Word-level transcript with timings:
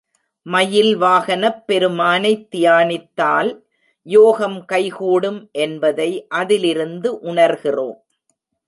மயில் 0.45 0.95
வாகனப் 0.95 1.63
பெருமானைத்தியானித்தால் 1.67 3.51
யோகம் 4.07 4.65
கைகூடும் 4.65 5.49
என்பதைஅதிலிருந்து 5.53 7.09
உணர்கிறோம். 7.23 7.99